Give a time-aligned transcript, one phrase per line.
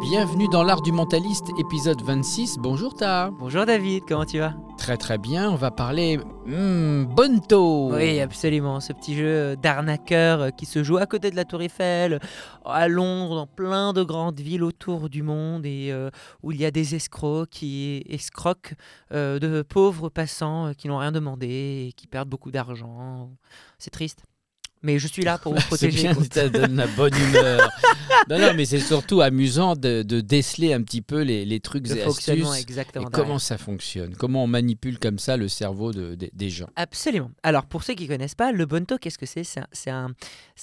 [0.00, 2.58] Bienvenue dans l'art du mentaliste, épisode 26.
[2.58, 3.30] Bonjour Ta.
[3.40, 4.54] Bonjour David, comment tu vas?
[4.76, 7.90] Très très bien, on va parler hmm, Bonto.
[7.92, 11.62] Oui, absolument, ce petit jeu d'arnaqueur euh, qui se joue à côté de la Tour
[11.62, 12.20] Eiffel,
[12.64, 16.10] à Londres, dans plein de grandes villes autour du monde, et euh,
[16.44, 18.74] où il y a des escrocs qui escroquent
[19.12, 23.30] euh, de pauvres passants qui n'ont rien demandé et qui perdent beaucoup d'argent.
[23.78, 24.22] C'est triste.
[24.82, 26.02] Mais je suis là pour vous protéger.
[26.02, 27.68] bien, ça donne la bonne humeur.
[28.30, 31.88] non, non, mais c'est surtout amusant de, de déceler un petit peu les, les trucs
[31.88, 32.56] Le et astuces.
[32.56, 33.06] Et exactement.
[33.06, 33.40] comment derrière.
[33.40, 34.14] ça fonctionne?
[34.16, 36.68] Comment on manipule comme ça le cerveau de- de- des gens?
[36.76, 37.30] Absolument.
[37.42, 39.42] Alors, pour ceux qui ne connaissent pas, le Bonto, qu'est-ce que c'est?
[39.44, 40.12] C'est un,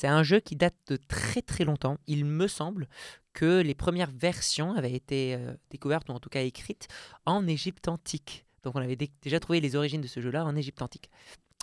[0.04, 1.98] un, jeu qui date de très très longtemps.
[2.08, 2.88] Il me semble
[3.34, 6.88] que les premières versions avaient été euh, découvertes, ou en tout cas écrites,
[7.26, 8.46] en Égypte antique.
[8.64, 11.10] Donc, on avait dé- déjà trouvé les origines de ce jeu-là en Égypte antique.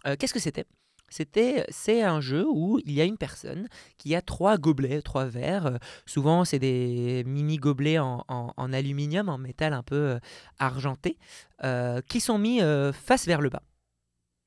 [0.07, 0.67] Euh, qu'est-ce que c'était?
[1.13, 5.27] C'était, c'est un jeu où il y a une personne qui a trois gobelets, trois
[5.27, 5.67] verres.
[5.67, 5.77] Euh,
[6.07, 10.19] souvent, c'est des mini gobelets en, en- en aluminium, en métal un peu euh,
[10.59, 11.19] argenté,
[11.65, 13.63] euh, qui sont mis euh, face vers le bas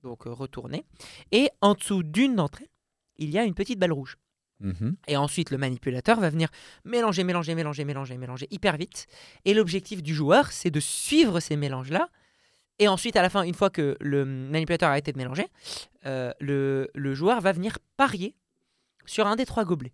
[0.03, 0.85] donc euh, retournée.
[1.31, 2.69] Et en dessous d'une d'entre elles,
[3.17, 4.17] il y a une petite balle rouge.
[4.59, 4.95] Mhm.
[5.07, 6.49] Et ensuite, le manipulateur va venir
[6.85, 9.07] mélanger, mélanger, mélanger, mélanger, mélanger hyper vite.
[9.45, 12.09] Et l'objectif du joueur, c'est de suivre ces mélanges-là.
[12.79, 15.47] Et ensuite, à la fin, une fois que le manipulateur a arrêté de mélanger,
[16.05, 18.35] euh, le, joueur va venir parier
[19.05, 19.93] sur un des trois gobelets.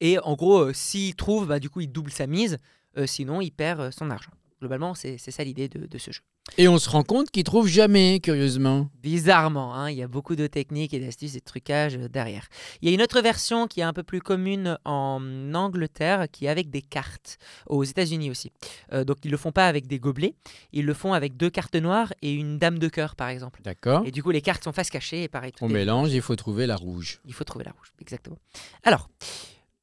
[0.00, 2.58] Et en gros, euh, s'il trouve, bah, du coup, il double sa mise.
[2.96, 4.30] Euh, sinon, il perd son argent.
[4.60, 6.20] Globalement, c'est ça l'idée de- de ce jeu.
[6.58, 8.90] Et on se rend compte qu'ils trouvent jamais, curieusement.
[9.02, 12.46] Bizarrement, hein, il y a beaucoup de techniques et d'astuces et de trucages euh, derrière.
[12.82, 16.46] Il y a une autre version qui est un peu plus commune en Angleterre, qui
[16.46, 17.38] est avec des cartes,
[17.68, 18.50] aux États-Unis aussi.
[18.92, 20.34] Euh, donc ils le font pas avec des gobelets,
[20.72, 23.60] ils le font avec deux cartes noires et une dame de cœur, par exemple.
[23.62, 25.52] D'accord Et du coup, les cartes sont face cachée et pareil.
[25.52, 27.20] tout On mélange, il faut trouver la rouge.
[27.26, 28.36] Il faut trouver la rouge, exactement.
[28.82, 29.08] Alors,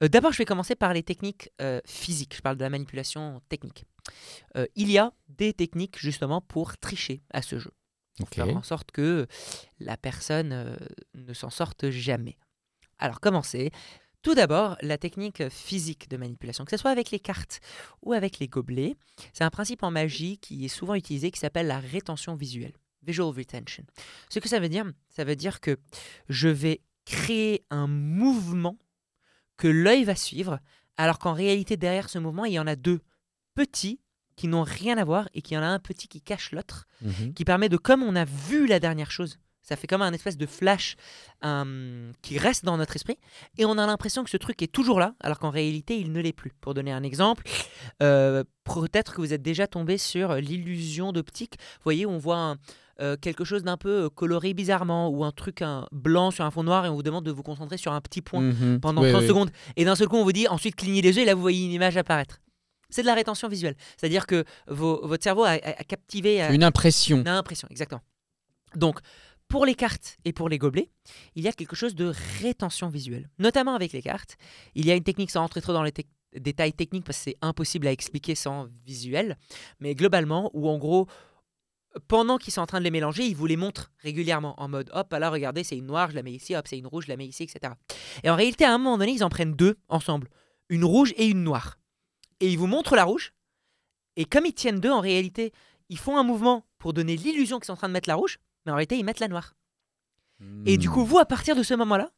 [0.02, 2.36] d'abord, je vais commencer par les techniques euh, physiques.
[2.36, 3.86] Je parle de la manipulation technique.
[4.56, 7.71] Euh, il y a des techniques justement pour tricher à ce jeu
[8.21, 8.36] Ok.
[8.36, 9.27] faire en sorte que
[9.80, 10.76] la personne euh,
[11.16, 12.38] ne s'en sorte jamais.
[12.99, 13.71] Alors, commencez.
[14.23, 17.60] Tout d'abord, la technique physique de manipulation, que ce soit avec les cartes
[18.02, 18.95] ou avec les gobelets,
[19.32, 22.73] c'est un principe en magie qui est souvent utilisé qui s'appelle la rétention visuelle,
[23.04, 23.86] visual retention.
[24.30, 25.77] Ce que ça veut dire, ça veut dire que
[26.27, 28.77] je vais créer un mouvement
[29.58, 30.60] que l'œil va suivre,
[30.98, 33.00] alors qu'en réalité, derrière ce mouvement, il y en a deux
[33.56, 34.00] petits
[34.36, 36.88] qui n'ont rien à voir et qu'il y en a un petit qui cache l'autre
[37.02, 37.34] Mhm.
[37.34, 40.38] qui permet de, comme on a vu la dernière chose, ça fait comme un espèce
[40.38, 40.95] de flash
[42.22, 43.18] qui reste dans notre esprit,
[43.58, 46.22] et on a l'impression que ce truc est toujours là, alors qu'en réalité, il ne
[46.22, 46.52] l'est plus.
[46.62, 47.44] Pour donner un exemple,
[48.02, 51.58] euh, peut-être que vous êtes déjà tombé sur l'illusion d'optique.
[51.60, 52.58] Vous voyez, on voit un-
[53.02, 56.52] euh, quelque chose d'un peu euh, coloré bizarrement, ou un truc un, blanc sur un
[56.52, 58.80] fond noir, et on vous demande de vous concentrer sur un petit point Mhm.
[58.80, 59.27] pendant Ouais, 30 ouais.
[59.27, 59.52] secondes.
[59.75, 61.65] Et d'un seul coup, on vous dit ensuite clignez les yeux et là, vous voyez
[61.65, 62.39] une image apparaître.
[62.89, 63.75] C'est de la rétention visuelle.
[63.97, 67.17] C'est-à-dire que vos- votre cerveau a, a- a captivé a- Une impression.
[67.19, 68.02] une impression, exactement.
[68.75, 68.99] Donc,
[69.49, 70.89] pour les cartes et pour les gobelets,
[71.35, 73.29] il y a quelque chose de rétention visuelle.
[73.39, 74.37] Notamment avec les cartes.
[74.75, 75.93] Il y a une technique sans rentrer trop dans les
[76.37, 79.37] détails techniques parce que c'est impossible à expliquer sans visuel.
[79.79, 81.08] Mais globalement, où en gros,
[82.08, 84.89] pendant qu'ils sont en train de les mélanger, ils vous les montrent régulièrement en mode
[84.93, 87.09] hop, là, regardez, c'est une noire, je la mets ici, hop, c'est une rouge, je
[87.09, 87.73] la mets ici, etc.
[88.23, 90.30] Et en réalité, à un moment donné, ils en prennent deux ensemble
[90.69, 91.77] une rouge et une noire.
[92.41, 93.33] Et ils vous montrent la rouge.
[94.17, 95.53] Et comme ils tiennent deux, en réalité,
[95.89, 98.37] ils font un mouvement pour donner l'illusion qu'ils sont en train de mettre la rouge,
[98.65, 99.55] mais en réalité, ils mettent la noire.
[100.65, 100.91] Et du Hmm.
[100.91, 102.11] coup, vous, à partir de ce moment-là,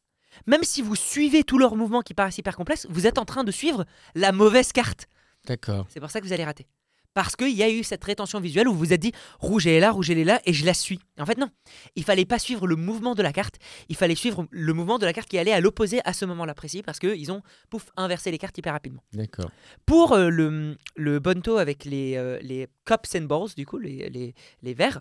[0.46, 3.44] même si vous suivez tous leurs mouvements qui paraissent hyper complexes, vous êtes en train
[3.44, 5.06] de suivre la mauvaise carte.
[5.46, 5.86] D'accord.
[5.88, 6.66] C'est pour ça que vous allez rater.
[7.14, 9.74] Parce qu'il y a eu cette rétention visuelle où vous vous êtes dit rouge elle
[9.74, 11.00] est là, rouge elle est là, et je la suis.
[11.18, 11.48] En fait, non.
[11.96, 13.56] Il fallait pas suivre le mouvement de la carte,
[13.88, 16.54] il fallait suivre le mouvement de la carte qui allait à l'opposé à ce moment-là
[16.54, 19.02] précis, parce qu'ils ont, pouf, inversé les cartes hyper rapidement.
[19.12, 19.50] D'accord.
[19.86, 24.08] Pour euh, le, le bonto avec les, euh, les cups and balls, du coup, les,
[24.08, 25.00] les, les verres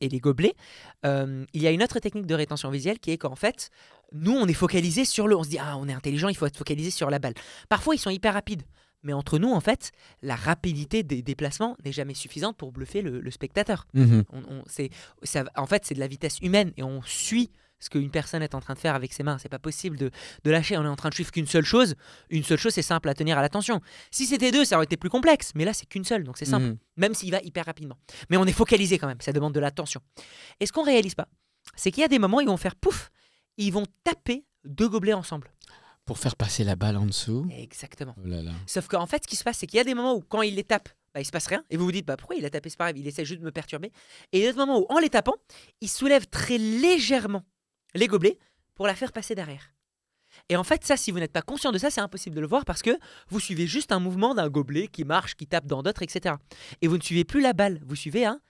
[0.00, 0.54] et les gobelets,
[1.04, 3.70] euh, il y a une autre technique de rétention visuelle qui est qu'en fait,
[4.12, 5.36] nous, on est focalisé sur le.
[5.36, 7.34] On se dit, ah, on est intelligent, il faut être focalisé sur la balle.
[7.68, 8.62] Parfois, ils sont hyper rapides.
[9.02, 9.92] Mais entre nous, en fait,
[10.22, 13.86] la rapidité des déplacements n'est jamais suffisante pour bluffer le, le spectateur.
[13.94, 14.24] Mhm.
[14.32, 14.90] On, on- c'est,
[15.22, 17.50] ça, en fait, c'est de la vitesse humaine et on suit
[17.82, 19.38] ce qu'une personne est en train de faire avec ses mains.
[19.38, 20.10] C'est pas possible de,
[20.44, 20.76] de lâcher.
[20.76, 21.94] On est en train de suivre qu'une seule chose.
[22.28, 23.80] Une seule chose, c'est simple à tenir à l'attention.
[24.10, 25.52] Si c'était deux, ça aurait été plus complexe.
[25.54, 26.66] Mais là, c'est qu'une seule, donc c'est simple.
[26.66, 26.76] Mhm.
[26.98, 27.96] Même s'il va hyper rapidement.
[28.28, 29.20] Mais on est focalisé quand même.
[29.22, 30.02] Ça demande de l'attention.
[30.60, 31.26] Et ce qu'on réalise pas,
[31.74, 33.10] c'est qu'il y a des moments où ils vont faire pouf,
[33.56, 35.50] ils vont taper deux gobelets ensemble.
[36.06, 37.46] Pour faire passer la balle en dessous.
[37.52, 38.14] Exactement.
[38.18, 38.52] Oh là là.
[38.66, 40.42] Sauf qu'en fait, ce qui se passe, c'est qu'il y a des moments où, quand
[40.42, 41.62] il les tape, bah, il se passe rien.
[41.70, 43.40] Et vous vous dites, bah, pourquoi il a tapé C'est pas grave, il essaie juste
[43.40, 43.92] de me perturber.
[44.32, 45.34] Et il y a d'autres moments où, en les tapant,
[45.80, 47.44] il soulève très légèrement
[47.94, 48.38] les gobelets
[48.74, 49.72] pour la faire passer derrière.
[50.48, 52.46] Et en fait, ça, si vous n'êtes pas conscient de ça, c'est impossible de le
[52.46, 52.90] voir parce que
[53.28, 56.36] vous suivez juste un mouvement d'un gobelet qui marche, qui tape dans d'autres, etc.
[56.82, 58.40] Et vous ne suivez plus la balle, vous suivez un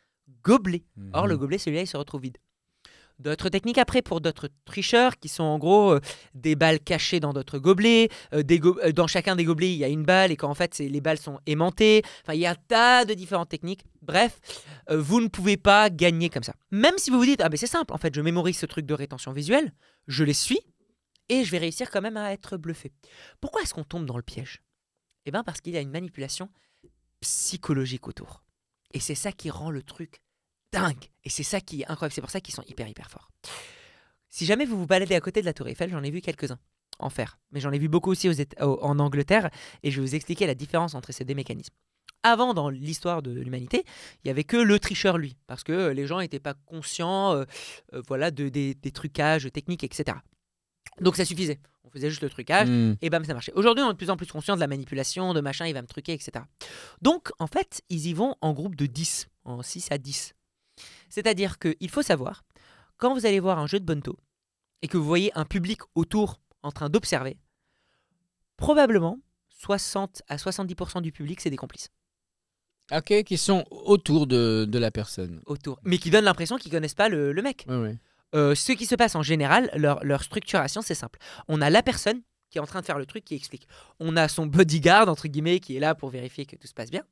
[0.45, 0.85] gobelet.
[1.15, 1.41] Or, le Mhm.
[1.41, 2.37] gobelet, celui-là, il se retrouve vide.
[3.21, 6.01] D'autres techniques après pour d'autres tricheurs qui sont en gros euh,
[6.33, 8.09] des balles cachées dans d'autres gobelets.
[8.33, 10.89] euh, euh, dans chacun des gobelets, il y a une balle et qu'en fait, c'est-
[10.89, 12.03] les balles sont aimantées.
[12.23, 13.85] Enfin, il y a un tas de différentes techniques.
[14.01, 14.41] Bref,
[14.91, 16.55] vous ne pouvez pas gagner comme ça.
[16.71, 18.87] Même si vous vous dites, ah ben c'est simple, en fait, je mémorise ce truc
[18.87, 19.73] de rétention visuelle,
[20.07, 20.61] je les suis
[21.29, 22.91] et je vais réussir quand même à être bluffé.
[23.41, 24.63] Pourquoi est-ce qu'on tombe dans le piège?
[25.27, 26.49] Eh bien, parce qu'il y a une manipulation
[27.21, 28.43] psychologique autour.
[28.93, 30.23] Et c'est ça qui rend le truc
[30.73, 31.05] dingue.
[31.25, 32.15] Et c'est ça qui est incroyable.
[32.15, 33.29] C'est pour ça qu'ils sont hyper, hyper forts.
[34.29, 36.59] Si jamais vous vous baladez à côté de la Tour Eiffel, j'en ai vu quelques-uns
[36.99, 37.39] en faire.
[37.51, 39.51] Mais j'en ai vu beaucoup aussi aux en Angleterre.
[39.83, 41.75] Et je vais vous expliquer la différence entre ces deux mécanismes.
[42.23, 43.85] Avant, dans l'histoire de l'humanité,
[44.17, 45.37] il n'y avait que le tricheur, lui.
[45.47, 47.45] Parce que les gens n'étaient pas conscients euh,
[47.95, 50.19] euh, voilà, de, des, des trucages techniques, etc.
[51.01, 51.59] Donc ça suffisait.
[51.85, 52.97] On faisait juste le trucage Mhm.
[53.01, 53.53] et bam, ça marchait.
[53.55, 55.81] Aujourd'hui, on est de plus en plus conscient de la manipulation, de machin, il va
[55.83, 56.45] me truquer, etc.
[57.01, 60.35] Donc, en fait, ils y vont en groupe de 10, en 6 à 10.
[61.11, 62.45] C'est-à-dire qu'il faut savoir,
[62.97, 64.17] quand vous allez voir un jeu de bonto
[64.83, 67.37] et que vous voyez un public autour en train d'observer,
[68.57, 69.19] probablement
[69.59, 71.91] 60 à 70% du public, c'est des complices
[72.93, 75.41] Ok, qui sont autour de, de la personne.
[75.47, 75.79] autour.
[75.85, 77.65] Mais qui donnent l'impression qu'ils connaissent pas le, le mec.
[77.69, 77.99] Ouais, ouais.
[78.35, 81.19] Euh, ce qui se passe en général, leur, leur structuration, c'est simple.
[81.47, 83.69] On a la personne qui est en train de faire le truc qui explique.
[84.01, 86.91] On a son bodyguard, entre guillemets, qui est là pour vérifier que tout se passe
[86.91, 87.05] bien.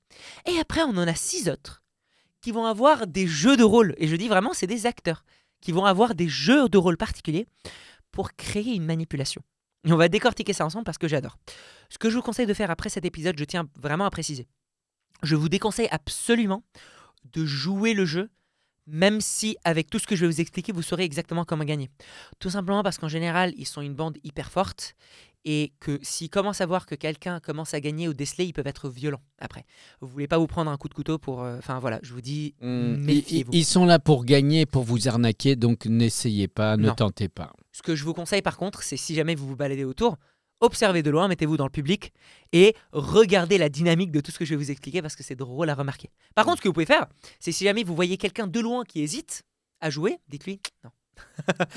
[0.47, 1.83] Et après, on en a six autres
[2.41, 3.95] qui vont avoir des jeux de rôle.
[3.99, 5.25] Et je dis vraiment, c'est des acteurs
[5.61, 7.47] qui vont avoir des jeux de rôle particuliers
[8.13, 9.43] pour créer une manipulation.
[9.85, 11.37] Et on va décortiquer ça ensemble parce que j'adore.
[11.89, 14.47] Ce que je vous conseille de faire après cet épisode, je tiens vraiment à préciser.
[15.23, 16.63] Je vous déconseille absolument
[17.33, 18.31] de jouer le jeu
[18.89, 21.91] même si avec tout ce que je vais vous expliquer, vous saurez exactement comment gagner.
[22.39, 24.97] Tout simplement parce qu'en général, ils sont une bande hyper forte
[25.45, 28.67] et que s'ils commencent à voir que quelqu'un commence à gagner ou déceler, ils peuvent
[28.67, 29.65] être violents après.
[30.01, 31.43] Vous voulez pas vous prendre un coup de couteau pour...
[31.43, 32.55] euh, Enfin voilà, je vous dis.
[32.61, 32.67] Ils,
[32.99, 33.51] méfiez-vous.
[33.55, 36.95] ils sont là pour gagner, pour vous arnaquer, donc n'essayez pas, ne Non.
[36.95, 37.53] tentez pas.
[37.73, 40.17] Ce que je vous conseille par contre, c'est si jamais vous vous baladez autour,
[40.61, 42.13] observez de loin, mettez-vous dans le public
[42.53, 45.37] et regardez la dynamique de tout ce que je vais vous expliquer parce que c'est
[45.37, 46.11] drôle à remarquer.
[46.35, 47.07] Par contre, ce que vous pouvez faire,
[47.39, 49.45] c'est si jamais vous voyez quelqu'un de loin qui hésite
[49.81, 50.91] à jouer, dites-lui non.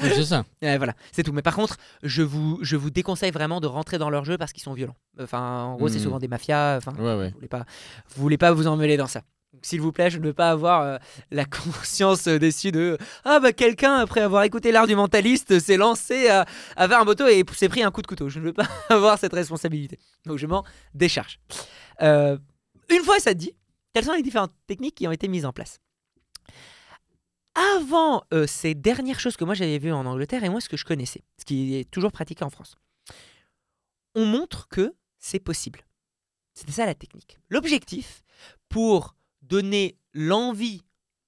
[0.02, 0.46] Oui, c'est ça.
[0.62, 1.34] Voilà, c'est tout.
[1.34, 4.52] Mais par contre, je vous, je vous déconseille vraiment de rentrer dans leur jeu parce
[4.54, 4.96] qu'ils sont violents.
[5.20, 6.04] Enfin, en gros, c'est Mhm.
[6.04, 6.78] souvent des mafias.
[6.78, 7.30] Enfin, Ouais, ouais.
[7.30, 7.66] vous voulez pas,
[8.16, 9.22] vous voulez pas vous emmêler dans ça.
[9.62, 10.98] S'il vous plaît, je ne veux pas avoir euh,
[11.30, 16.30] la conscience déçue de ah bah quelqu'un après avoir écouté l'art du mentaliste s'est lancé
[16.30, 16.46] à,
[16.78, 18.30] à faire un moto et s'est pris un coup de couteau.
[18.30, 20.00] Je ne veux pas avoir cette responsabilité.
[20.26, 21.40] Donc je m'en décharge.
[22.02, 22.38] Euh,
[22.90, 23.54] une fois ça dit,
[23.94, 25.80] quelles sont les différentes techniques qui ont été mises en place?
[27.82, 30.78] Avant euh, ces dernières choses que moi j'avais vues en Angleterre et moi ce que
[30.78, 32.76] je connaissais, ce qui est toujours pratiqué en France,
[34.14, 35.82] on montre que c'est possible.
[36.54, 37.40] C'était ça la technique.
[37.50, 38.22] L'objectif
[38.70, 40.84] pour donner l'envie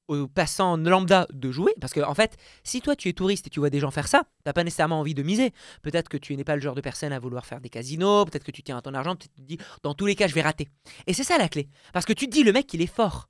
[0.08, 3.50] aux passants lambda de jouer, parce que en fait, si toi tu es touriste et
[3.50, 5.54] tu vois des gens faire ça, t'as pas nécessairement envie de miser.
[5.82, 8.44] Peut-être que tu n'es pas le genre de personne à vouloir faire des casinos, peut-être
[8.44, 10.28] que tu tiens à ton argent, peut-être que tu te dis dans tous les cas
[10.28, 10.68] je vais rater.
[11.08, 13.30] Et c'est ça la clé, parce que tu te dis le mec il est fort.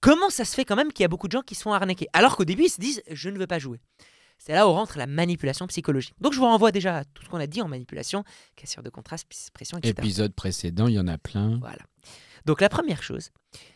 [0.00, 1.72] Comment ça se fait quand même qu'il y a beaucoup de gens qui se font
[1.72, 3.80] arnaquer Alors qu'au début ils se disent je ne veux pas jouer.
[4.38, 6.14] C'est là où rentre la manipulation psychologique.
[6.20, 8.24] Donc je vous renvoie déjà à tout ce qu'on a dit en manipulation,
[8.56, 9.94] cassure de contraste, pression, etc.
[9.96, 11.58] Épisode précédent, il y en a plein.
[11.60, 11.82] Voilà.
[12.44, 13.30] Donc la première chose,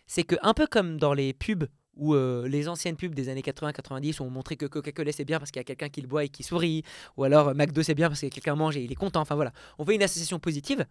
[0.06, 3.42] c'est que un peu comme dans les pubs où euh, les anciennes pubs des années
[3.42, 6.25] 80-90 ont montré que Coca-Cola c'est bien parce qu'il y a quelqu'un qui le boit
[6.25, 6.82] et qui sourit,
[7.16, 9.20] ou alors euh, McDo c'est bien parce que quelqu'un mange et il est content.
[9.20, 10.85] Enfin voilà, on fait une association positive.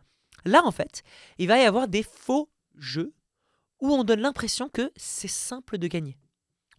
[0.46, 1.04] Là en fait,
[1.38, 3.14] il va y avoir des faux jeux
[3.82, 6.18] où on donne l'impression que c'est simple de gagner.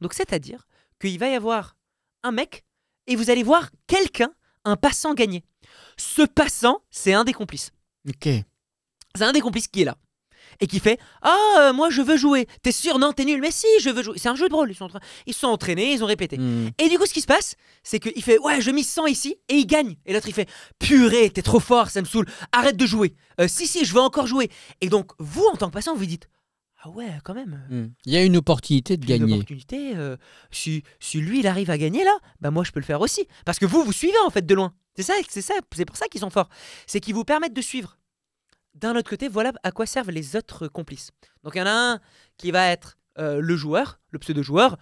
[0.00, 0.67] Donc c'est-à-dire
[1.00, 1.76] qu'il va y avoir
[2.23, 2.65] un mec
[3.07, 4.33] et vous allez voir quelqu'un,
[4.65, 5.45] un passant gagner.
[5.97, 7.73] Ce passant, c'est un des complices.
[8.09, 8.29] Ok.
[9.15, 9.97] C'est un des complices qui est là.
[10.61, 12.47] Et qui fait Ah, euh, moi je veux jouer.
[12.62, 12.99] T'es sûr?
[12.99, 13.41] Non, t'es nul.
[13.41, 14.19] Mais si, je veux jouer.
[14.19, 14.71] C'est un jeu de rôle.
[14.71, 14.88] Ils sont,
[15.26, 16.38] ils sont entraînés, ils ont répété.
[16.38, 16.71] Mhm.
[16.79, 19.37] Et du coup, ce qui se passe, c'est qu'il fait Ouais, je mise 100 ici.
[19.49, 19.97] Et il gagne.
[20.07, 20.49] Et l'autre, il fait
[20.79, 22.26] Purée, t'es trop fort, ça me saoule.
[22.53, 23.15] Arrête de jouer.
[23.41, 24.50] Euh, si, si, je veux encore jouer.
[24.81, 26.29] Et donc, vous, en tant que passant, vous dites
[26.87, 27.61] Ah ouais, quand même.
[27.69, 27.93] Mhm.
[28.05, 29.35] Il y a une opportunité de Une gagner.
[29.35, 29.97] opportunité.
[29.97, 30.16] euh,
[30.52, 33.26] si, si lui, il arrive à gagner là, bah moi, je peux le faire aussi.
[33.45, 34.73] Parce que vous, vous suivez en fait de loin.
[34.95, 36.49] C'est ça, c'est ça, c'est pour ça qu'ils sont forts.
[36.87, 37.99] C'est qu'ils vous permettent de suivre.
[38.75, 41.11] D'un autre côté, voilà à quoi servent les autres complices.
[41.43, 42.00] Donc il y en a un
[42.37, 44.76] qui va être euh, le joueur, le pseudo-joueur,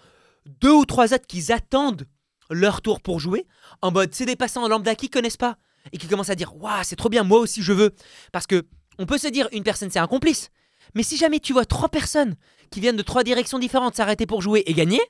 [0.46, 2.06] deux ou trois autres qui attendent
[2.50, 3.46] leur tour pour jouer,
[3.80, 5.56] en mode c'est des passants lambda qui connaissent pas
[5.92, 7.94] et qui commencent à dire waouh c'est trop bien, moi aussi je veux.
[8.32, 8.66] Parce que
[8.98, 10.50] on peut se dire une personne c'est un complice,
[10.94, 12.36] mais si jamais tu vois trois personnes
[12.70, 15.00] qui viennent de trois directions différentes s'arrêter pour jouer et gagner,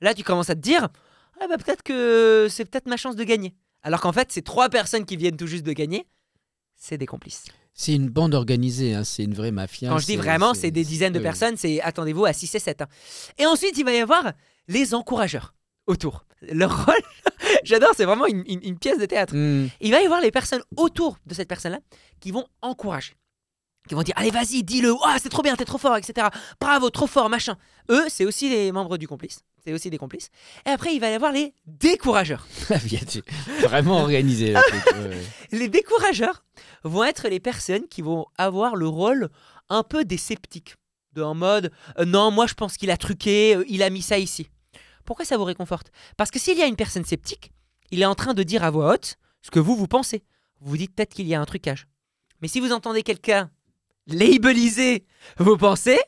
[0.00, 0.88] là tu commences à te dire
[1.40, 3.54] ah bah peut-être que c'est peut-être ma chance de gagner.
[3.82, 6.06] Alors qu'en fait, c'est trois personnes qui viennent tout juste de gagner.
[6.76, 7.46] C'est des complices.
[7.74, 9.88] C'est une bande organisée, hein, c'est une vraie mafia.
[9.88, 11.22] Quand je dis vraiment, c'est des dizaines de oui.
[11.24, 12.82] personnes, c'est attendez-vous à 6 et 7.
[12.82, 12.86] hein.
[13.38, 14.32] Et ensuite, il va y avoir
[14.68, 15.54] les encourageurs
[15.86, 16.24] autour.
[16.42, 16.94] Leur rôle,
[17.64, 19.34] j'adore, c'est vraiment une, une- une pièce de théâtre.
[19.34, 19.68] Hmm.
[19.80, 21.80] Il va y avoir les personnes autour de cette personne-là
[22.20, 23.14] qui vont encourager.
[23.88, 26.28] Qui vont dire Allez, vas-y, dis-le, Ouah, c'est trop bien, t'es trop fort, etc.
[26.60, 27.56] Bravo, trop fort, machin.
[27.90, 29.40] Eux, c'est aussi les membres du complice.
[29.64, 30.30] C'est aussi des complices.
[30.66, 32.46] Et après, il va y avoir les décourageurs.
[33.60, 34.52] Vraiment organisé.
[34.52, 35.22] le truc, ouais, ouais.
[35.58, 36.44] Les décourageurs
[36.84, 39.30] vont être les personnes qui vont avoir le rôle
[39.68, 40.76] un peu des sceptiques.
[41.12, 44.00] De, en mode euh, non, moi je pense qu'il a truqué, euh, il a mis
[44.00, 44.48] ça ici.
[45.04, 45.92] Pourquoi ça vous réconforte?
[46.16, 47.52] Parce que s'il y a une personne sceptique,
[47.90, 50.24] il est en train de dire à voix haute ce que vous, vous pensez.
[50.60, 51.86] Vous vous dites peut-être qu'il y a un trucage.
[52.40, 53.50] Mais si vous entendez quelqu'un
[54.06, 55.04] labelliser
[55.38, 56.00] vos pensées,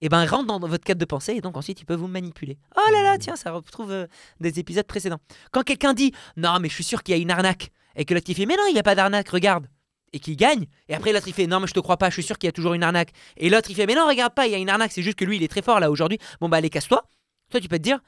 [0.00, 2.06] et ben il rentre dans votre cadre de pensée et donc ensuite il peut vous
[2.06, 2.58] manipuler.
[2.76, 4.06] Oh là là, tiens, ça retrouve euh,
[4.40, 5.20] des épisodes précédents.
[5.52, 8.14] Quand quelqu'un dit non, mais je suis sûr qu'il y a une arnaque, et que
[8.14, 9.66] l'autre il fait mais non, il n'y a pas d'arnaque, regarde,
[10.12, 12.14] et qu'il gagne, et après l'autre il fait non, mais je te crois pas, je
[12.14, 14.34] suis sûr qu'il y a toujours une arnaque, et l'autre il fait mais non, regarde
[14.34, 15.90] pas, il y a une arnaque, c'est juste que lui il est très fort là
[15.90, 17.04] aujourd'hui, bon bah allez, casse-toi.
[17.50, 18.00] Toi tu peux te dire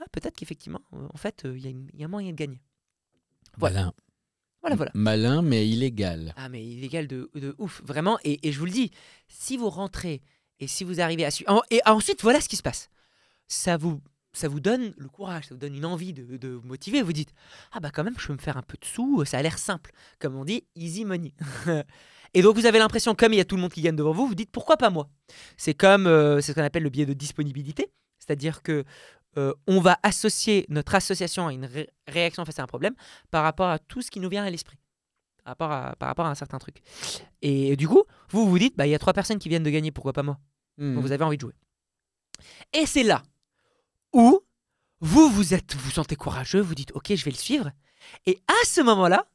[0.00, 2.60] ah, peut-être qu'effectivement, en fait, euh, il y, y a moyen de gagner.
[3.56, 3.92] Voilà.
[4.62, 4.92] Voilà, voilà.
[4.94, 6.34] Malin, mais illégal.
[6.36, 8.18] Ah, mais illégal de, de ouf, vraiment.
[8.24, 8.90] Et, et je vous le dis,
[9.28, 10.22] si vous rentrez
[10.60, 11.62] et si vous arrivez à suivre.
[11.70, 12.88] Et ensuite, voilà ce qui se passe.
[13.48, 14.00] Ça vous,
[14.32, 17.02] ça vous donne le courage, ça vous donne une envie de, de vous motiver.
[17.02, 17.32] Vous dites
[17.72, 19.58] Ah, bah quand même, je peux me faire un peu de sous, ça a l'air
[19.58, 19.92] simple.
[20.18, 21.32] Comme on dit, easy money.
[22.34, 24.12] et donc, vous avez l'impression, comme il y a tout le monde qui gagne devant
[24.12, 25.08] vous, vous dites Pourquoi pas moi?
[25.56, 27.90] C'est comme, euh, c'est ce qu'on appelle le biais de disponibilité.
[28.18, 28.84] C'est-à-dire que
[29.38, 32.94] euh, on va associer notre association à une ré- réaction face à un problème
[33.30, 34.78] par rapport à tout ce qui nous vient à l'esprit
[35.44, 36.82] par rapport à, par rapport à un certain truc.
[37.42, 39.70] Et du coup, vous vous dites, bah il y a trois personnes qui viennent de
[39.70, 40.38] gagner, pourquoi pas moi?
[40.94, 41.54] Donc vous avez envie de jouer.
[42.72, 43.22] Et c'est là
[44.12, 44.40] où
[45.00, 47.70] vous vous êtes, vous sentez courageux, vous dites, ok, je vais le suivre.
[48.26, 49.26] Et à ce moment-là,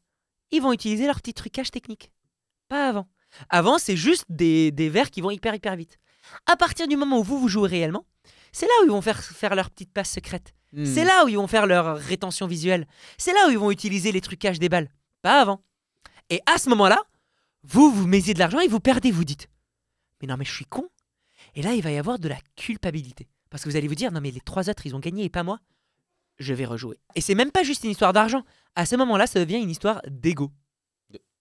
[0.52, 2.12] ils vont utiliser leur petit trucage technique.
[2.68, 3.08] Pas avant.
[3.50, 5.98] Avant, c'est juste des, des vers qui vont hyper hyper vite.
[6.46, 8.06] À partir du moment où vous vous jouez réellement,
[8.52, 10.54] c'est là où ils vont faire, faire leur petite passe secrète.
[10.74, 10.86] Hmm.
[10.86, 12.88] C'est là où ils vont faire leur rétention visuelle.
[13.18, 14.90] C'est là où ils vont utiliser les trucages des balles.
[15.22, 15.62] Pas avant.
[16.30, 17.04] Et à ce moment-là,
[17.64, 19.48] vous, vous mettez de l'argent et vous perdez, vous dites.
[20.22, 20.88] Mais non, mais je suis con.
[21.56, 23.28] Et là, il va y avoir de la culpabilité.
[23.50, 25.30] Parce que vous allez vous dire, non, mais les trois autres, ils ont gagné et
[25.30, 25.60] pas moi.
[26.40, 26.98] Je vais rejouer.
[27.16, 28.44] Et c'est même pas juste une histoire d'argent.
[28.76, 30.52] À ce moment-là, ça devient une histoire d'ego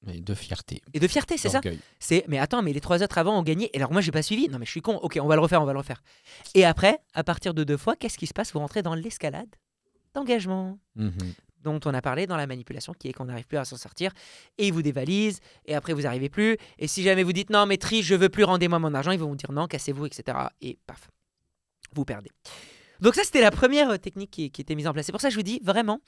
[0.06, 0.80] Mais de fierté.
[0.94, 1.60] et de fierté, c'est ça
[1.98, 4.22] c'est mais attends mais les trois autres avant ont gagné et alors moi j'ai pas
[4.22, 4.48] suivi.
[4.48, 4.96] Non mais je suis con.
[5.02, 6.02] Ok on va le refaire on va le refaire.
[6.54, 8.52] Et après à partir de deux fois qu'est-ce qui se passe?
[8.52, 9.48] Vous rentrez dans l'escalade
[10.14, 11.12] d'engagement Mhm.
[11.62, 14.12] dont on a parlé dans la manipulation qui est qu'on n'arrive plus à s'en sortir
[14.56, 17.66] et ils vous dévalisent et après vous arrivez plus et si jamais vous dites non
[17.66, 20.38] mais triche je veux plus rendez-moi mon argent ils vont vous dire non cassez-vous etc
[20.62, 21.10] et paf
[21.92, 22.30] vous perdez
[23.00, 25.06] donc ça c'était la première euh, technique qui, était mise en place.
[25.06, 26.00] C'est pour ça que je vous dis vraiment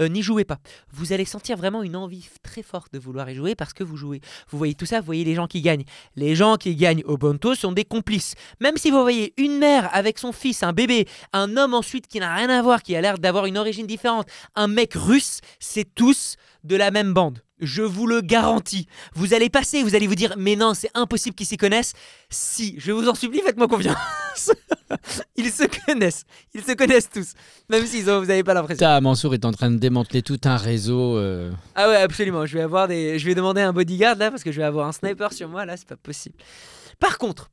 [0.00, 0.58] euh, n'y jouez pas.
[0.92, 3.96] Vous allez sentir vraiment une envie très forte de vouloir y jouer parce que vous
[3.96, 4.20] jouez.
[4.48, 5.84] Vous voyez tout ça vous voyez les gens qui gagnent.
[6.16, 8.34] Les gens qui gagnent au Bonto sont des complices.
[8.60, 12.20] Même si vous voyez une mère avec son fils un bébé un homme ensuite qui
[12.20, 15.94] n'a rien à voir qui a l'air d'avoir une origine différente un mec russe, c'est
[15.94, 17.42] tous de la même bande.
[17.60, 18.86] Je vous le garantis.
[19.14, 21.92] Vous allez passer, vous allez vous dire, mais non, c'est impossible qu'ils s'y connaissent.
[22.30, 23.96] Si, je vous en supplie, faites-moi confiance.
[25.36, 26.24] Ils se connaissent.
[26.54, 27.34] Ils se connaissent tous.
[27.68, 28.78] Même ont, vous n'avez pas l'impression.
[28.86, 31.18] Ta Mansour est en train de démanteler tout un réseau.
[31.18, 32.46] euh, Ah ouais, absolument.
[32.46, 34.86] Je vais avoir des, je vais demander un bodyguard là parce que je vais avoir
[34.88, 36.36] un sniper sur moi là, c'est pas possible.
[36.98, 37.50] Par contre,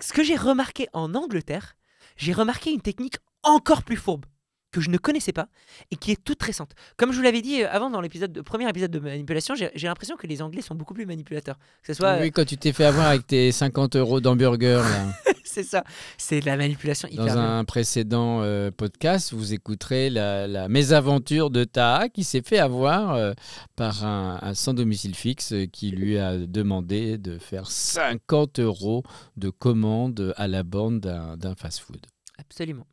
[0.00, 1.76] ce que j'ai remarqué en Angleterre,
[2.16, 4.26] j'ai remarqué une technique encore plus fourbe
[4.72, 5.48] que je ne connaissais pas
[5.90, 6.72] et qui est toute récente.
[6.96, 9.70] Comme je vous l'avais dit euh, avant dans l'épisode, de- premier épisode de manipulation, j'ai
[9.86, 11.56] l'impression que les Anglais sont beaucoup plus manipulateurs.
[11.82, 14.82] Que ce soit, Oui, quand tu t'es fait avoir avec tes 50 euros d'hamburger
[15.44, 15.82] c'est ça,
[16.16, 17.26] c'est de la manipulation hyper.
[17.26, 22.58] dans un précédent euh, podcast, vous écouterez la, la mésaventure de Taha qui s'est fait
[22.60, 23.32] avoir euh,
[23.74, 29.02] par un, un sans domicile fixe euh, qui lui a demandé de faire 50 euros
[29.36, 32.06] de commande à la borne d'un fast-food.
[32.38, 32.86] Absolument.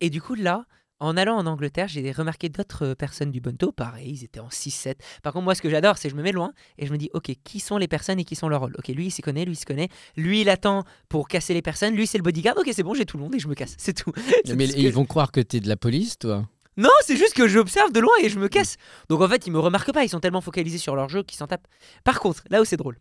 [0.00, 0.66] Et du coup, là,
[1.00, 4.48] en allant en Angleterre, j'ai remarqué d'autres euh, personnes du Bonto, pareil, ils étaient en
[4.48, 4.94] 6-7.
[5.22, 6.98] Par contre, moi, ce que j'adore, c'est que je me mets loin et je me
[6.98, 9.22] dis, ok, qui sont les personnes et qui sont leur rôle Ok, lui, il s'y
[9.22, 9.88] connaît, lui, il s'y connaît.
[10.16, 11.94] Lui, il attend pour casser les personnes.
[11.94, 12.56] Lui, c'est le bodyguard.
[12.58, 13.74] Ok, c'est bon, j'ai tout le monde et je me casse.
[13.78, 14.12] C'est tout.
[14.16, 16.48] Mais tout ce que- ils vont croire que t'es de la police, toi?
[16.76, 18.76] Non, c'est juste que j'observe de loin et je me casse.
[19.08, 21.36] Donc en fait, ils me remarquent pas, ils sont tellement focalisés sur leur jeu qu'ils
[21.38, 21.66] s'en tapent.
[22.04, 22.98] Par contre, là où c'est drôle,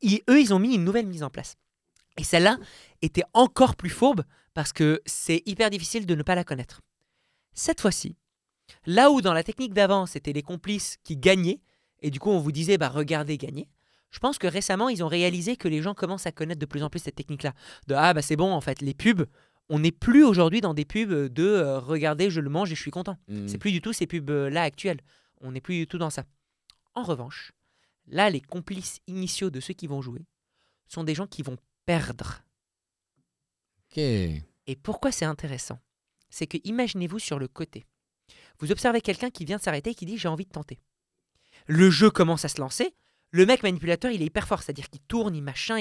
[0.00, 1.56] ils- eux, ils ont mis une nouvelle mise en place.
[2.18, 2.56] Et celle-là
[3.02, 4.22] était encore plus fourbe
[4.54, 6.80] parce que c'est hyper difficile de ne pas la connaître.
[7.54, 8.16] Cette fois-ci,
[8.86, 11.60] là où dans la technique d'avant, c'était les complices qui gagnaient,
[12.00, 13.68] et du coup on vous disait, bah regardez gagner,
[14.10, 16.82] je pense que récemment, ils ont réalisé que les gens commencent à connaître de plus
[16.82, 17.54] en plus cette technique-là.
[17.88, 19.24] De, ah bah c'est bon, en fait, les pubs,
[19.70, 22.80] on n'est plus aujourd'hui dans des pubs de, euh, regardez, je le mange et je
[22.80, 23.16] suis content.
[23.28, 23.48] Mm.
[23.48, 25.00] C'est plus du tout ces pubs-là actuelles.
[25.40, 26.24] On n'est plus du tout dans ça.
[26.94, 27.52] En revanche,
[28.06, 30.26] là, les complices initiaux de ceux qui vont jouer
[30.88, 31.56] sont des gens qui vont
[31.86, 32.42] perdre.
[34.66, 35.78] Et pourquoi c'est intéressant?
[36.32, 37.84] C'est que imaginez-vous sur le côté.
[38.58, 40.80] Vous observez quelqu'un qui vient de s'arrêter et qui dit j'ai envie de tenter.
[41.66, 42.94] Le jeu commence à se lancer.
[43.30, 45.78] Le mec manipulateur, il est hyper fort, c'est-à-dire qu'il tourne, il machin,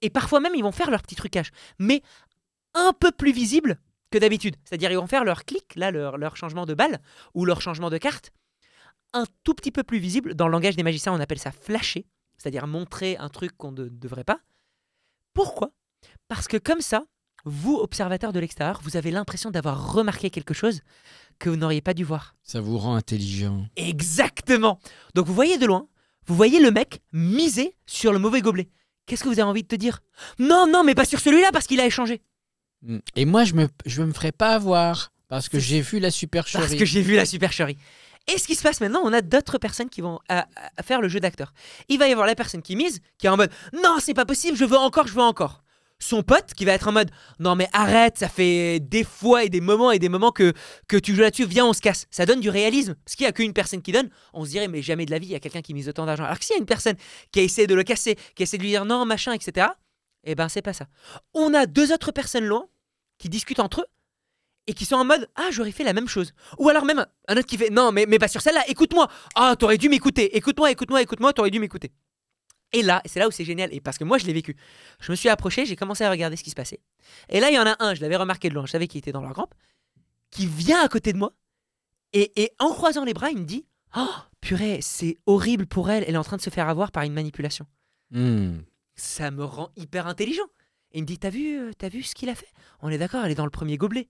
[0.00, 2.02] et parfois même ils vont faire leur petit trucage, mais
[2.74, 3.80] un peu plus visible
[4.10, 4.56] que d'habitude.
[4.64, 7.00] C'est-à-dire ils vont faire leur clic, là leur, leur changement de balle
[7.34, 8.32] ou leur changement de carte,
[9.12, 10.34] un tout petit peu plus visible.
[10.34, 12.06] Dans le langage des magiciens, on appelle ça flasher,
[12.36, 14.40] c'est-à-dire montrer un truc qu'on ne devrait pas.
[15.34, 15.72] Pourquoi?
[16.28, 17.04] Parce que comme ça,
[17.44, 20.80] vous, observateurs de l'extérieur, vous avez l'impression d'avoir remarqué quelque chose
[21.38, 22.34] que vous n'auriez pas dû voir.
[22.42, 23.66] Ça vous rend intelligent.
[23.76, 24.78] Exactement.
[25.14, 25.86] Donc vous voyez de loin,
[26.26, 28.68] vous voyez le mec miser sur le mauvais gobelet.
[29.06, 30.00] Qu'est-ce que vous avez envie de te dire?
[30.38, 32.22] Non, non, mais pas sur celui-là parce qu'il a échangé.
[32.82, 32.98] Mm.
[33.16, 36.62] Et moi, je me, je me ferai pas avoir parce que j'ai vu la supercherie.
[36.62, 37.78] Parce que j'ai vu la supercherie.
[38.32, 40.82] Et ce qui se passe maintenant, on a d'autres personnes qui vont à- à- à
[40.82, 41.52] faire le jeu d'acteur.
[41.88, 44.26] Il va y avoir la personne qui mise, qui est en mode Non, c'est pas
[44.26, 45.62] possible, je veux encore, je veux encore.
[46.02, 49.48] Son pote qui va être en mode Non, mais arrête, ça fait des fois et
[49.50, 50.54] des moments et des moments que,
[50.88, 52.06] que tu joues là-dessus, viens, on se casse.
[52.10, 52.94] Ça donne du réalisme.
[53.04, 55.18] Parce qu'il n'y a qu'une personne qui donne, on se dirait Mais jamais de la
[55.18, 56.24] vie, il y a quelqu'un qui mise autant d'argent.
[56.24, 56.96] Alors que s'il y a une personne
[57.30, 59.68] qui a essayé de le casser, qui a essayé de lui dire Non, machin, etc.,
[60.24, 60.86] eh ben, c'est pas ça.
[61.34, 62.66] On a deux autres personnes loin
[63.18, 63.86] qui discutent entre eux
[64.66, 66.32] et qui sont en mode Ah, j'aurais fait la même chose.
[66.58, 69.08] Ou alors même un autre qui fait Non, mais, mais pas sur celle-là, écoute-moi.
[69.34, 70.36] Ah, t'aurais dû m'écouter.
[70.36, 71.92] Écoute-moi, écoute-moi, écoute-moi, t'aurais dû m'écouter.
[72.72, 73.72] Et là, c'est là où c'est génial.
[73.74, 74.56] Et parce que moi, je l'ai vécu.
[75.00, 76.80] Je me suis approché, j'ai commencé à regarder ce qui se passait.
[77.28, 78.98] Et là, il y en a un, je l'avais remarqué de loin, je savais qu'il
[78.98, 79.54] était dans leur groupe,
[80.30, 81.32] qui vient à côté de moi.
[82.12, 84.08] Et, et en croisant les bras, il me dit Oh,
[84.40, 86.04] purée, c'est horrible pour elle.
[86.06, 87.66] Elle est en train de se faire avoir par une manipulation.
[88.10, 88.58] Mm.
[88.94, 90.46] Ça me rend hyper intelligent.
[90.92, 92.48] Et il me dit T'as vu, euh, t'as vu ce qu'il a fait?
[92.80, 94.08] On est d'accord, elle est dans le premier gobelet.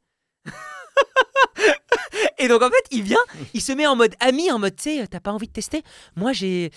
[2.40, 3.22] Et donc en fait, il vient,
[3.54, 5.82] il se met en mode ami, en mode tu sais, t'as pas envie de tester
[6.16, 6.70] Moi, j'ai,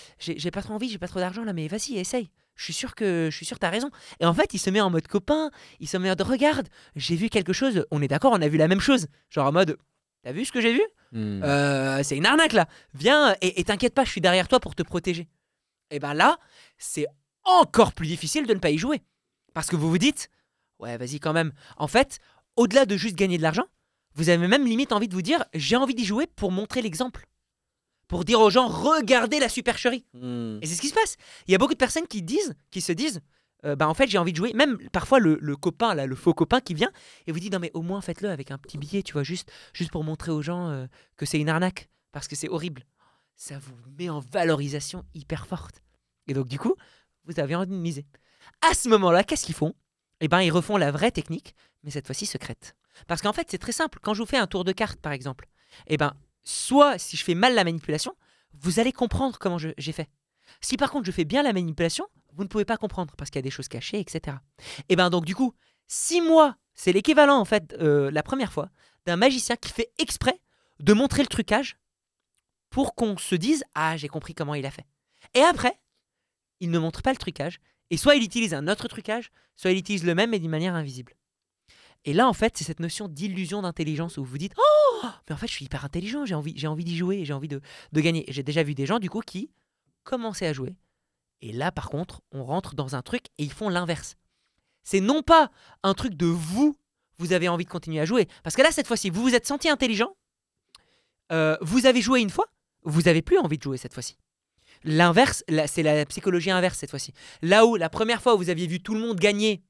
[0.52, 2.30] pas trop envie, j'ai pas trop d'argent là, mais vas-y, essaye.
[2.56, 3.90] Je suis sûr que je suis sûr t'as raison.
[4.20, 5.50] Et en fait, il se met en mode copain,
[5.80, 7.86] il se met en mode regarde, j'ai vu quelque chose.
[7.92, 9.08] On est d'accord, on a vu la même chose.
[9.30, 9.78] Genre en mode
[10.24, 10.84] t'as vu ce que j'ai vu?
[11.12, 11.44] Mm.
[11.44, 12.68] euh, c'est une arnaque là.
[12.94, 15.28] Viens et, et t'inquiète pas, je suis derrière toi pour te protéger.
[15.92, 16.38] Et ben là,
[16.78, 17.06] c'est
[17.44, 19.02] encore plus difficile de ne pas y jouer.
[19.54, 20.30] Parce que vous vous dites,
[20.80, 21.52] ouais, vas-y quand même.
[21.78, 22.20] En fait,
[22.56, 23.66] au-delà de juste gagner de l'argent,
[24.16, 27.26] vous avez même limite envie de vous dire, j'ai envie d'y jouer pour montrer l'exemple.
[28.08, 30.06] Pour dire aux gens, regardez la supercherie.
[30.14, 30.60] Mm.
[30.62, 31.18] Et c'est ce qui se passe.
[31.48, 33.22] Il y a beaucoup de personnes qui disent, qui se disent,
[33.66, 34.54] euh, bah en fait j'ai envie de jouer.
[34.54, 36.92] Même parfois le, le copain là, le faux copain qui vient
[37.28, 39.52] et vous dit non mais au moins faites-le avec un petit billet, tu vois, juste,
[39.74, 40.86] juste pour montrer aux gens euh,
[41.18, 42.84] que c'est une arnaque parce que c'est horrible.
[43.36, 45.82] Ça vous met en valorisation hyper forte.
[46.28, 46.76] Et donc du coup,
[47.26, 48.06] vous avez envie de miser.
[48.70, 49.74] À ce moment-là, qu'est-ce qu'ils font?
[50.20, 52.76] Eh ben ils refont la vraie technique, mais cette fois-ci secrète.
[53.08, 54.00] Parce qu'en fait c'est très simple.
[54.02, 55.48] Quand je vous fais un tour de carte par exemple,
[55.88, 58.16] eh ben soit si je fais mal la manipulation,
[58.54, 60.10] vous allez comprendre comment j'ai fait.
[60.62, 63.40] Si par contre je fais bien la manipulation, vous ne pouvez pas comprendre parce qu'il
[63.40, 64.38] y a des choses cachées, etc.
[64.90, 65.54] Et ben donc du coup,
[65.88, 68.70] six mois, c'est l'équivalent en fait, euh, la première fois,
[69.06, 70.40] d'un magicien qui fait exprès
[70.80, 71.78] de montrer le trucage
[72.70, 74.86] pour qu'on se dise ah j'ai compris comment il a fait.
[75.34, 75.80] Et après,
[76.60, 79.78] il ne montre pas le trucage et soit il utilise un autre trucage, soit il
[79.78, 81.14] utilise le même mais d'une manière invisible.
[82.06, 85.38] Et là en fait, c'est cette notion d'illusion d'intelligence où vous dites oh mais en
[85.38, 87.62] fait je suis hyper intelligent, j'ai envie, j'ai envie d'y jouer, j'ai envie de,
[87.94, 88.26] gagner.
[88.28, 89.50] J'ai déjà vu des gens du coup qui
[90.04, 90.76] commençaient à jouer
[91.44, 94.16] et là, par contre, on rentre dans un truc et ils font l'inverse.
[94.84, 95.52] C'est non pas
[95.84, 96.78] un truc de vous,
[97.18, 98.30] vous avez envie de continuer à jouer.
[98.44, 100.16] Parce que là, cette fois-ci, vous vous êtes senti intelligent,
[101.34, 102.46] euh, vous avez joué une fois,
[102.84, 104.18] vous avez plus envie de jouer cette fois-ci.
[104.86, 107.14] L'inverse, c'est la psychologie inverse cette fois-ci.
[107.42, 109.62] Là où la première fois vous aviez vu tout le monde gagner,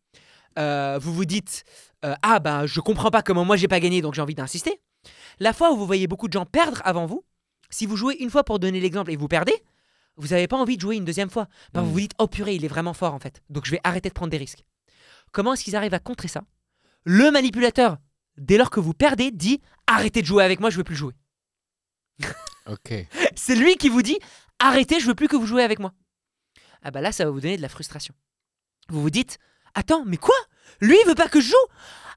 [0.59, 1.63] euh, vous vous dites
[2.05, 4.81] euh, ah bah je comprends pas comment moi j'ai pas gagné donc j'ai envie d'insister.
[5.39, 7.23] La fois où vous voyez beaucoup de gens perdre avant vous,
[7.69, 9.55] si vous jouez une fois pour donner l'exemple et vous perdez,
[10.17, 11.47] vous n'avez pas envie de jouer une deuxième fois.
[11.73, 11.85] Bah, Mm.
[11.85, 13.41] Vous vous dites, oh purée, il est vraiment fort en fait.
[13.49, 14.63] Donc je vais arrêter de prendre des risques.
[15.31, 16.43] Comment est-ce qu'ils arrivent à contrer ça?
[17.03, 17.97] Le manipulateur,
[18.37, 21.13] dès lors que vous perdez, dit, arrêtez de jouer avec moi, je veux plus jouer.
[22.65, 22.93] Ok.
[23.35, 24.17] C'est lui qui vous dit,
[24.57, 25.91] arrêtez, je veux plus que vous jouez avec moi.
[26.81, 28.13] Ah bah là, ça va vous donner de la frustration.
[28.87, 29.37] Vous vous dites,
[29.75, 30.35] attends, mais quoi?
[30.81, 31.67] Lui, il veut pas que je joue?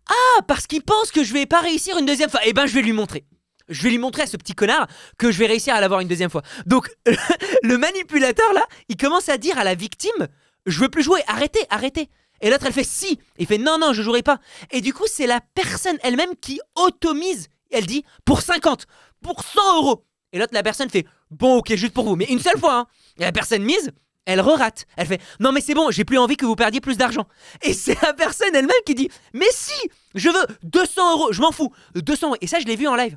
[0.08, 2.40] Ah, parce qu'il pense que je vais pas réussir une deuxième fois.
[2.44, 3.24] Eh ben, je vais lui montrer.
[3.68, 4.86] Je vais lui montrer à ce petit connard
[5.18, 6.42] que je vais réussir à l'avoir une deuxième fois.
[6.66, 6.88] Donc,
[7.62, 10.28] le manipulateur, là, il commence à dire à la victime
[10.66, 12.08] Je veux plus jouer, arrêtez, arrêtez.
[12.40, 13.18] Et l'autre, elle fait Si.
[13.38, 14.38] Il fait Non, non, je jouerai pas.
[14.70, 17.48] Et du coup, c'est la personne elle-même qui automise.
[17.72, 18.86] Elle dit Pour 50,
[19.22, 20.04] pour 100 euros.
[20.32, 22.76] Et l'autre, la personne fait Bon, ok, juste pour vous, mais une seule fois.
[22.78, 22.86] Hein.
[23.18, 23.90] Et la personne mise,
[24.26, 24.86] elle re-rate.
[24.96, 27.26] Elle fait Non, mais c'est bon, j'ai plus envie que vous perdiez plus d'argent.
[27.62, 31.52] Et c'est la personne elle-même qui dit Mais si, je veux 200 euros, je m'en
[31.52, 32.36] fous, 200 euros.
[32.40, 33.16] Et ça, je l'ai vu en live.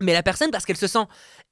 [0.00, 1.04] Mais la personne, parce qu'elle se sent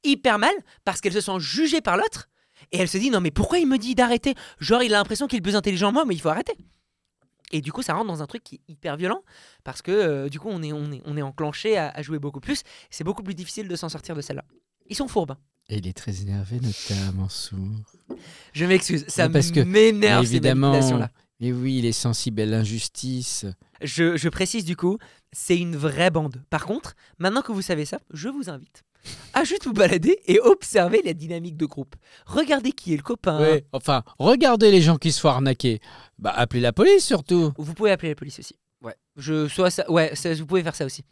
[0.05, 2.29] hyper mal, parce qu'elle se sent jugée par l'autre,
[2.73, 4.35] et elle se dit non mais pourquoi il me dit d'arrêter?
[4.61, 6.57] Genre il a l'impression qu'il est plus intelligent que moi, mais il faut arrêter.
[7.53, 9.23] Et du coup, ça rentre dans un truc qui est hyper violent
[9.63, 12.19] parce que euh, du coup, on est, on est, on est enclenché à, à jouer
[12.19, 12.63] beaucoup plus.
[12.91, 14.45] C'est beaucoup plus difficile de s'en sortir de celle-là.
[14.89, 15.37] Ils sont fourbes.
[15.69, 17.59] Et il est très énervé, notre Mansour.
[18.53, 20.69] Je m'excuse, ça m'énerve ces Évidemment.
[20.71, 21.11] manipulations-là.
[21.41, 23.45] Et oui, il est sensible à l'injustice.
[23.83, 24.99] Je, je précise du coup,
[25.33, 26.41] c'est une vraie bande.
[26.51, 28.85] Par contre, maintenant que vous savez ça, je vous invite
[29.35, 31.95] à juste vous balader et observer la dynamique de groupe.
[32.27, 33.59] Regardez qui est le copain.
[33.73, 35.81] Enfin, regardez les gens qui se font arnaquer.
[36.19, 37.53] Bah, appelez la police surtout.
[37.59, 38.57] Vous pouvez appeler la police aussi.
[38.83, 38.95] Ouais.
[39.17, 41.05] Je, soit ça, ouais, ça- vous pouvez faire ça aussi.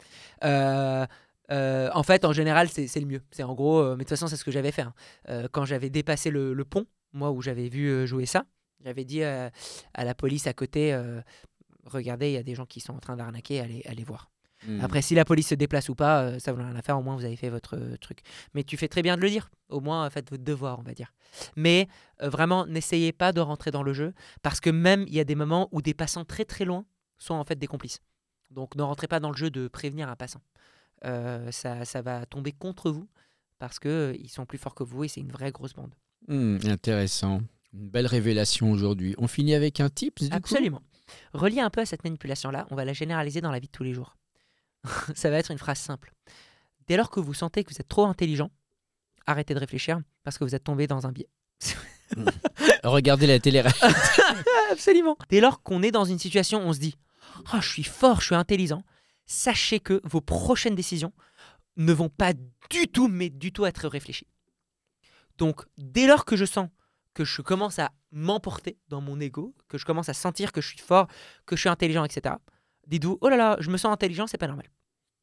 [0.43, 1.05] Euh,
[1.51, 3.21] euh, en fait, en général, c'est le mieux.
[3.31, 4.81] C'est en gros, euh, mais de toute façon, c'est ce que j'avais fait.
[4.81, 4.93] hein.
[5.29, 8.45] Euh, quand j'avais dépassé le, le pont, moi, où j'avais vu jouer ça,
[8.83, 9.51] j'avais dit à
[9.97, 10.97] la police à côté
[11.85, 14.31] Regardez, il y a des gens qui sont en train d'arnaquer, allez, allez voir.
[14.67, 14.81] Hmm.
[14.81, 17.15] Après, si la police se déplace ou pas, ça vous rien à faire, au moins
[17.15, 18.21] vous avez fait votre truc.
[18.55, 19.51] Mais tu fais très bien de le dire.
[19.69, 21.13] Au moins, faites votre devoir, on va dire.
[21.55, 21.87] Mais
[22.19, 25.35] vraiment, n'essayez pas de rentrer dans le jeu, parce que même il y a des
[25.35, 26.85] moments où des passants très très loin
[27.17, 28.01] sont en fait des complices.
[28.49, 30.41] Donc ne rentrez pas dans le jeu de prévenir un passant.
[31.05, 33.07] Euh, ça, ça va tomber contre vous,
[33.59, 35.93] parce que euh, ils sont plus forts que vous et c'est une vraie grosse bande.
[36.27, 37.41] Hmm, intéressant.
[37.73, 39.15] Une belle révélation aujourd'hui.
[39.17, 40.35] On finit avec un tips du coup?
[40.35, 40.81] Absolument.
[41.33, 43.83] Relié un peu à cette manipulation-là, on va la généraliser dans la vie de tous
[43.83, 44.17] les jours.
[45.15, 46.13] Ça va être une phrase simple.
[46.87, 48.49] Dès lors que vous sentez que vous êtes trop intelligent,
[49.27, 51.29] arrêtez de réfléchir parce que vous êtes tombé dans un biais.
[52.83, 53.63] Regardez la télé.
[54.71, 55.17] Absolument.
[55.29, 56.95] Dès lors qu'on est dans une situation on se dit
[57.51, 58.83] Ah, je suis fort, je suis intelligent,
[59.25, 61.13] sachez que vos prochaines décisions
[61.77, 62.33] ne vont pas
[62.69, 64.27] du tout, mais du tout être réfléchies.
[65.37, 66.69] Donc, dès lors que je sens
[67.13, 70.67] que je commence à m'emporter dans mon ego, que je commence à sentir que je
[70.67, 71.07] suis fort,
[71.45, 72.35] que je suis intelligent, etc.,
[72.87, 74.69] dites-vous Oh là là, je me sens intelligent, c'est pas normal.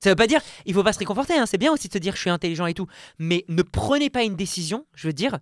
[0.00, 1.98] Ça veut pas dire, il faut pas se réconforter, hein, c'est bien aussi de se
[1.98, 2.88] dire je suis intelligent et tout,
[3.18, 5.38] mais ne prenez pas une décision, je veux dire,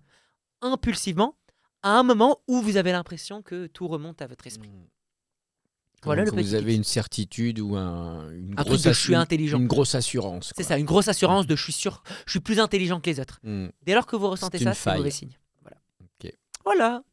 [0.61, 1.35] impulsivement,
[1.81, 4.69] à un moment où vous avez l'impression que tout remonte à votre esprit.
[6.03, 8.93] Voilà Donc, le Vous petit avez une certitude ou un, une, Un truc grosse de
[8.93, 9.59] je suis intelligent.
[9.59, 10.51] une grosse assurance.
[10.55, 13.19] C'est ça, une grosse assurance de je suis sûr, je suis plus intelligent que les
[13.19, 13.39] autres.
[13.43, 13.67] Hmm.
[13.83, 15.37] Dès lors que vous ressentez ça, c'est mauvais signe.
[15.61, 15.77] Voilà.
[16.65, 17.03] Voilà.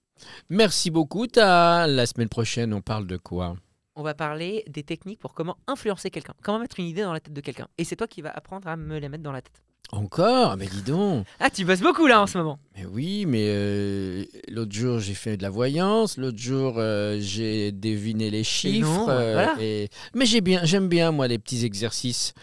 [0.48, 1.26] Merci beaucoup.
[1.26, 1.86] Ta.
[1.86, 3.56] La semaine prochaine, on parle de quoi?
[3.94, 7.20] On va parler des techniques pour comment influencer quelqu'un, comment mettre une idée dans la
[7.20, 7.68] tête de quelqu'un.
[7.78, 9.60] Et c'est toi qui vas apprendre à me la mettre dans la tête.
[9.90, 11.24] Encore Mais dis donc.
[11.40, 12.58] Ah, tu bosses beaucoup là en ce moment.
[12.76, 17.72] Mais oui, mais euh, l'autre jour j'ai fait de la voyance, l'autre jour euh, j'ai
[17.72, 18.86] deviné les chiffres.
[18.86, 19.54] non, euh, voilà.
[19.60, 22.34] et- Mais j'ai bien, j'aime bien moi les petits exercices.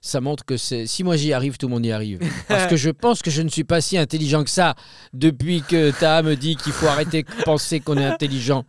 [0.00, 2.20] Ça montre que c'est- si moi j'y arrive, tout le monde y arrive.
[2.48, 4.74] Parce que je pense que je ne suis pas si intelligent que ça
[5.12, 8.64] depuis que Ta me dit qu'il faut arrêter de penser qu'on est intelligent.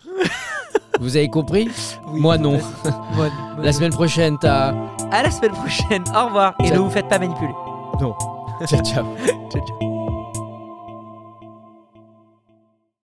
[0.99, 1.69] Vous avez compris?
[2.07, 2.59] Oui, Moi, non.
[3.15, 3.29] Moi,
[3.61, 4.69] La semaine prochaine, Ta.
[5.11, 6.03] À la semaine prochaine.
[6.15, 6.55] Au revoir.
[6.63, 7.51] Et ne vous faites pas manipuler.
[7.99, 8.15] no，
[8.65, 9.03] 切切，
[9.49, 9.94] 切切。